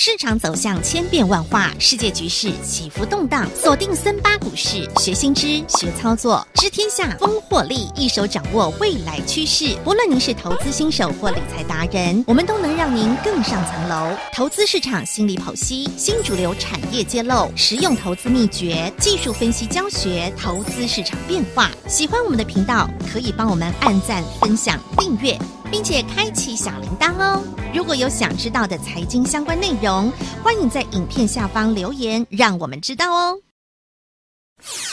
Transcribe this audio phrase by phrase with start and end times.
[0.00, 9.76] 市场走向千变万化，世界局势起伏动荡，锁定森巴股市，学新知，学操作，知天下，风获利，一手掌握未来趋势。
[9.82, 14.16] 不论您是投资新手或理财达人，我们都能让您更上层楼。
[14.32, 21.72] 投资市场心理剖析，新主流产业揭露，实用投资秘诀，技术分析教学，投资市场变化。
[21.88, 25.36] 喜欢我们的频道，可以帮我们按赞、分享、订阅。
[25.70, 27.42] 并且开启小铃铛哦！
[27.74, 30.10] 如果有想知道的财经相关内容，
[30.42, 33.38] 欢迎在影片下方留言，让我们知道哦。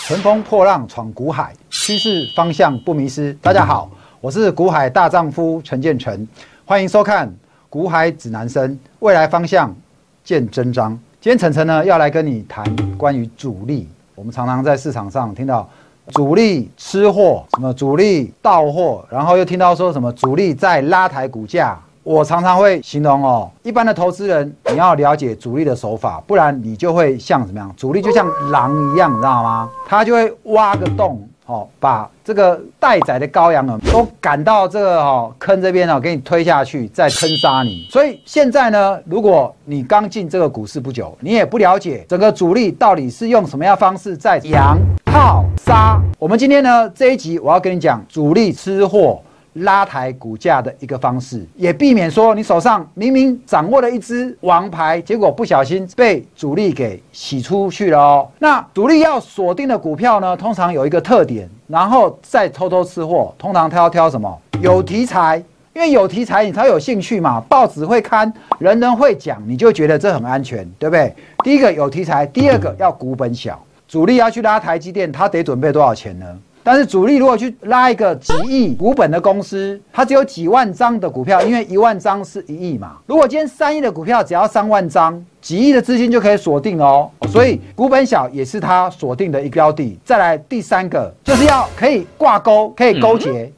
[0.05, 3.33] 乘风破浪闯股海，趋势方向不迷失。
[3.41, 6.27] 大家好，我是股海大丈夫陈建成，
[6.65, 7.27] 欢迎收看
[7.69, 8.69] 《股海指南生》，
[8.99, 9.73] 未来方向
[10.25, 10.91] 见真章。
[11.21, 12.63] 今天晨晨呢要来跟你谈
[12.97, 13.87] 关于主力。
[14.13, 15.69] 我们常常在市场上听到。
[16.11, 21.77] 主力吃货，什么主力到货，然后又听到说什么主力在拉抬股价。
[22.03, 27.73] 我常常会形容哦，一般的投资人你要了解主力的手法，不然你就会像怎么样？
[27.75, 29.69] 主力就像狼一样，你知道吗？
[29.87, 31.27] 他就会挖个洞。
[31.47, 37.87] 哦，把这个待宰的羔羊啊，都赶到这个哦坑这边哦，给你推下去，再坑杀你。
[37.91, 44.75] 所以现在呢，如果你刚进这个股市不久，你也不了解整个主力到底是用什么样方式在养
[45.15, 45.97] 套杀。
[46.19, 49.21] 我们今天呢这一集，我要跟你讲主力吃货。
[49.59, 58.27] 拉抬股价的一个方式，也避免说你手上明明掌握了一支王牌，结果不小心被主力给洗出去了哦。
[58.39, 63.33] 那主力要锁定的股票呢，通常有一个特点，然后再偷偷吃货。
[63.37, 64.37] 通常他要挑什么？
[64.59, 67.39] 有题材，因为有题材你才有兴趣嘛。
[67.47, 71.15] 报纸会看，人人会讲，你就觉得这很安全，对不对？
[71.45, 73.57] 第一个有题材，第二个要股本小。
[73.87, 76.25] 主力要去拉台积电，他得准备多少钱呢？
[76.63, 82.93] 但是主力如果去拉一个几亿股本的公司，它只有几万张的股票，因为一万张是一亿嘛。
[83.05, 87.07] 如果今天三亿的股票只要三万张，几亿的资金就可以锁定哦。
[87.29, 89.95] 所以股本小也是它锁定的一个标的。
[90.03, 93.51] 再来第三个就是要可以挂钩，可以勾结，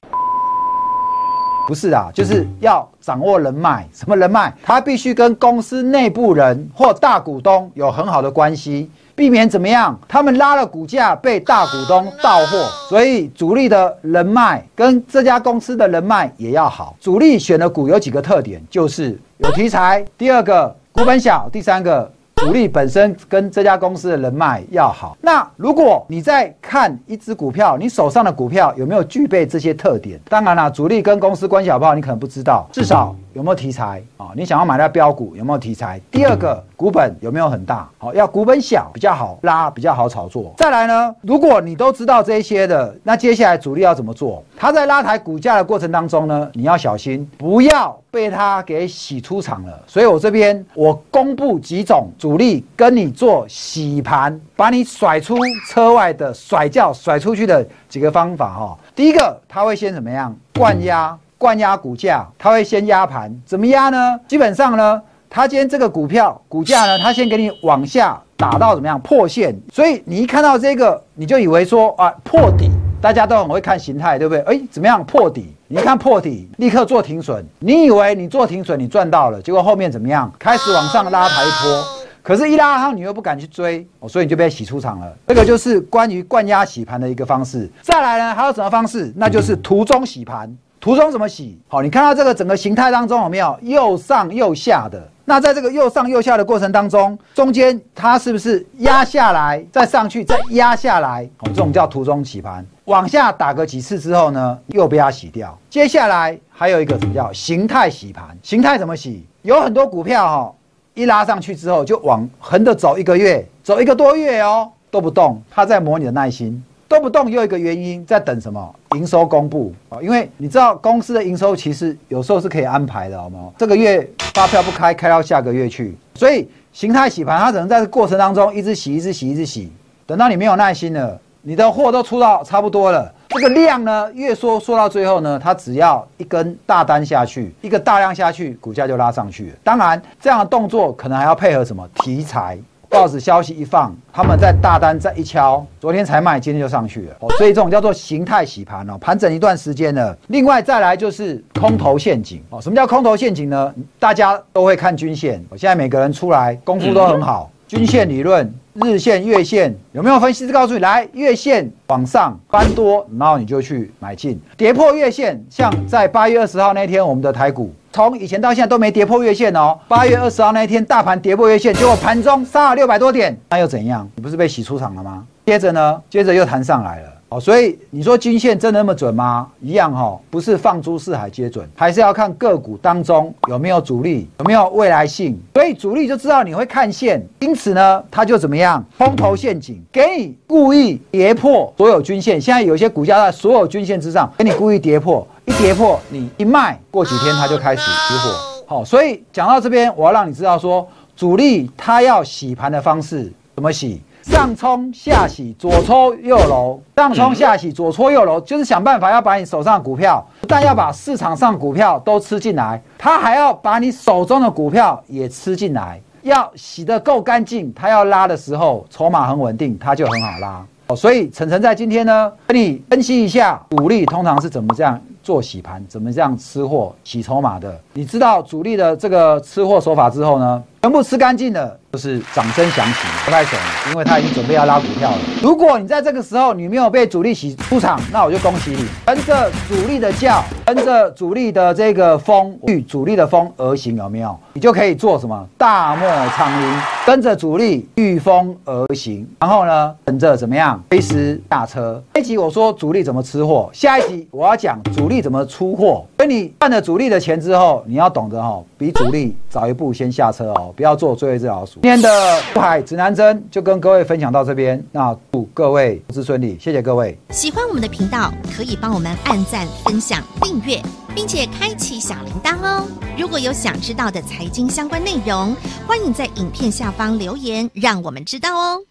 [1.65, 3.87] 不是啊，就是要掌握人脉。
[3.93, 4.53] 什么人脉？
[4.61, 8.91] 他必须跟公司内部人或大股东有很好的关系。
[9.17, 9.99] 避免怎么样？
[10.07, 16.95] 他们拉了股价被大股东到货，所以主力的人脉跟这家公司的人脉也要好。
[17.01, 22.11] 主力选的股有几个特点，就是有题材，第二个股本小，第三个。
[22.37, 25.17] 主力本身跟这家公司的人脉要好。
[25.21, 30.19] 那如果你在看一只股票，你手上的股票有没有具备这些特点？
[30.29, 32.69] 当然了，主力跟公司关系好不好，你可能不知道。
[32.71, 34.31] 至少有没有题材啊？
[34.35, 36.01] 你想要买到标股有没有题材？
[36.09, 37.87] 第二个，股本有没有很大？
[37.99, 40.51] 好，要股本小比较好拉，比较好炒作。
[40.57, 44.43] 再来呢，如果你都知道这些的，那接下来主力要怎么做？
[44.57, 47.95] 他在拉抬股价的过程当中呢，你要小心，不要。
[48.09, 55.35] 被他给洗出场了，所以我这边我公布几种主力跟你做洗盘，把你甩出
[55.69, 58.77] 车外的甩掉甩出去的几个方法哈。
[58.95, 60.35] 第一个，他会先怎么样？
[60.55, 64.19] 灌压，灌压股价，它会先压盘，怎么压呢？
[64.27, 72.69] 基本上呢，它今天这个股票股价呢，它先给你往下打到怎么样破线，所以你一看到这个，你就以为说啊破底。
[72.99, 74.41] 大家都很会看形态，对不对？
[74.41, 75.53] 哎，怎么样破底？
[75.67, 77.45] 你看破底，立刻做停损。
[77.59, 80.29] 你以为你做停损，你赚到了，结果后面怎么样？
[80.39, 81.83] 开始往上拉抬一波，
[82.23, 85.15] 可是，一拉上你又不敢去追，哦所以你就被洗出场了。
[85.27, 87.69] 这个就是关于灌压洗盘的一个方式。
[87.83, 89.13] 再来呢，还有什么方式？
[89.15, 90.51] 那就是途中洗盘。
[90.79, 91.59] 途中怎么洗？
[91.67, 95.01] 好，你看到这个整个形态当中有没有右上右下的？
[95.25, 101.27] 那在这个右上右下的过程当中，中间它是不是压下来，再上去，再压下来？
[101.39, 102.65] 哦，这种叫途中洗盘。
[102.85, 105.57] 往下打个几次之后呢，又被它洗掉。
[105.69, 108.25] 接下来还有一个什么叫形态洗盘？
[108.41, 109.25] 形态怎么洗？
[109.41, 110.53] 有很多股票哈，
[110.93, 116.63] 一拉上去之后就往横的走一个月，走一个多月哦都不动，它在磨你的耐心。
[116.89, 118.75] 动不动又一个原因在等什么？
[118.95, 119.99] 营收公布啊？
[120.01, 123.51] 因为你知道公司的营收其实有时候是可以安排的，好吗？
[123.57, 125.95] 这个月发票不开，开到下个月去。
[126.15, 129.71] 所以形态洗盘，它只能在这过程当中一直洗，一直洗，一直洗。
[130.05, 139.55] 等到你没有耐心了，你的货都出到差不多了，这个量呢越缩缩到最后呢，它只要一根大单下去，一个大量下去，股价就拉上去了。
[139.61, 142.57] 当然，这样的动作可能还要配合什么题材？
[142.89, 147.15] 报纸消息一放，他们在大单再一敲，昨天才卖，今天就上去了。
[147.37, 150.17] 所以这种叫做形态洗盘哦，盘整一段时间了。
[150.27, 152.61] 另外再来就是空头陷阱哦。
[152.61, 153.73] 什么叫空头陷阱呢？
[153.99, 160.79] 大家都会看均线，我现在每个人出来功夫都很好，均线理论、日线、月线有没有分析师告诉你？
[160.79, 167.73] 来，月线往上翻多，然后你就去买进，跌破月线，像在八月二十号那天，我们的台股。
[167.97, 169.75] 从以前到现在都没跌破月线哦。
[169.87, 174.07] 八月二十号那一天，大盘跌破月线，结果盘中杀了六百多点，那又怎样？
[174.13, 175.25] 你不是被洗出场了吗？
[175.47, 177.09] 接着呢，接着又弹上来了。
[177.29, 179.47] 哦，所以你说均线真的那么准吗？
[179.61, 185.37] 一样哈，不是放诸四海皆准，还是要看个股当中有没有主力，有没有未来性。
[185.53, 192.39] 所以主力就知道你会看线，因此呢，他就怎么样，空头陷阱，给你故意跌破所有均线。
[192.39, 198.33] 现在有些股价在所有均线之上，给你故意跌破，一跌破你一卖，过几天它就开始起火。
[198.67, 204.01] 好，所以讲到这边，我要让你知道说，主力他要洗盘的方式怎么洗。
[204.27, 220.65] 上冲下洗，左搓右揉，上冲下洗，左搓右揉，就是想办法要把你手上的股票，不但要把市场上股票都吃进来，他还要把你手中的股票也吃进来，要洗得够干净，他要拉的时候筹码很稳定，他就很好拉。
[220.87, 227.77] 哦，所以晨晨在今天呢，跟你分析一下主力通常是怎么这样做洗盘，怎么这样吃货洗筹码的。
[227.93, 231.77] 你知道主力的这个吃货手法之后呢，全部吃干净了。
[231.89, 233.57] 就是掌声响起，拍拍手，
[233.89, 235.17] 因为他已经准备要拉股票了。
[235.41, 244.37] 如果你在这个时候你没有被主力洗出场，那我就恭喜你，跟着主力的叫，跟着主力的这个风，遇主力的风而行，有没有？
[244.53, 245.47] 你就可以做什么？
[245.57, 249.27] 大漠苍鹰，跟着主力御风而行。
[249.39, 250.79] 然后呢，等着怎么样？
[250.89, 252.03] 飞时下车。
[252.13, 256.05] 这一集我说主力怎么吃货，下一集我要讲主力怎么出货。
[256.17, 261.73] 跟你赚了主力的钱之后，你要懂得哈，比主力早一步先下车哦，不要做最后一只老鼠。
[261.73, 262.09] 今天的
[262.55, 267.15] 海指南针就跟各位分享到这边，那祝各位投资顺利，谢谢各位。
[267.29, 270.81] 喜欢我们的频道，可以帮我们按赞、分享、订阅，
[271.13, 272.83] 并且开启小铃铛哦。
[273.15, 275.55] 如果有想知道的财经相关内容，
[275.87, 278.81] 欢迎在影片下方留言，让我们知道哦。